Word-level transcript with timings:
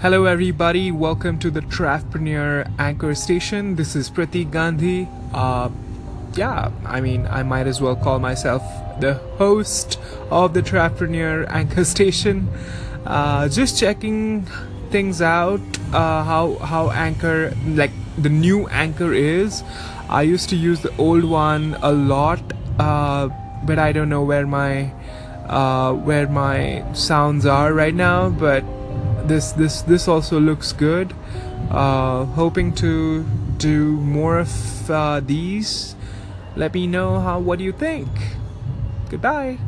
Hello, 0.00 0.26
everybody. 0.26 0.92
Welcome 0.92 1.40
to 1.40 1.50
the 1.50 1.60
Trafpreneur 1.60 2.70
Anchor 2.78 3.16
Station. 3.16 3.74
This 3.74 3.96
is 3.96 4.08
Pratik 4.08 4.52
Gandhi. 4.52 5.08
Uh, 5.34 5.70
yeah, 6.34 6.70
I 6.86 7.00
mean, 7.00 7.26
I 7.26 7.42
might 7.42 7.66
as 7.66 7.80
well 7.80 7.96
call 7.96 8.20
myself 8.20 8.62
the 9.00 9.14
host 9.14 9.98
of 10.30 10.54
the 10.54 10.62
Trafpreneur 10.62 11.48
Anchor 11.48 11.82
Station. 11.84 12.48
Uh, 13.04 13.48
just 13.48 13.76
checking 13.76 14.46
things 14.90 15.20
out. 15.20 15.58
Uh, 15.92 16.22
how 16.22 16.54
how 16.62 16.92
Anchor, 16.92 17.52
like 17.66 17.90
the 18.16 18.28
new 18.28 18.68
Anchor, 18.68 19.12
is. 19.12 19.64
I 20.08 20.22
used 20.22 20.48
to 20.50 20.56
use 20.56 20.80
the 20.80 20.96
old 20.96 21.24
one 21.24 21.76
a 21.82 21.90
lot, 21.90 22.40
uh, 22.78 23.30
but 23.64 23.80
I 23.80 23.90
don't 23.90 24.08
know 24.08 24.22
where 24.22 24.46
my 24.46 24.92
uh, 25.48 25.92
where 25.92 26.28
my 26.28 26.84
sounds 26.92 27.46
are 27.46 27.74
right 27.74 27.96
now. 27.96 28.30
But 28.30 28.62
this 29.28 29.52
this 29.52 29.82
this 29.82 30.08
also 30.08 30.40
looks 30.40 30.72
good. 30.72 31.14
Uh, 31.70 32.24
hoping 32.24 32.72
to 32.74 33.22
do 33.58 33.92
more 34.00 34.38
of 34.38 34.90
uh, 34.90 35.20
these. 35.20 35.94
Let 36.56 36.74
me 36.74 36.86
know 36.86 37.20
how 37.20 37.38
what 37.38 37.58
do 37.58 37.64
you 37.64 37.72
think. 37.72 38.08
Goodbye 39.10 39.58